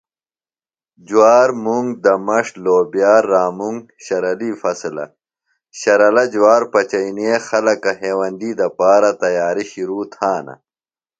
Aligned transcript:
جوار 1.07 1.49
،منگ 1.63 1.87
،دمݜ 2.03 2.47
،لوبیا 2.63 3.13
رامنگ 3.31 3.79
شرلی 4.05 4.51
فصلہ 4.61 5.05
شرلہ 5.79 6.23
جوار 6.31 6.63
پچینے 6.71 7.31
خلکہ 7.47 7.91
ہیوندی 8.01 8.51
دپارہ 8.59 9.11
تیاری 9.21 9.65
شرو 9.71 9.99
تھانہ۔ 10.13 10.53